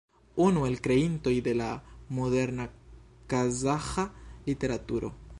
[0.43, 1.67] Unu el kreintoj de la
[2.19, 2.65] moderna
[3.35, 4.07] kazaĥa
[4.49, 5.13] literaturo.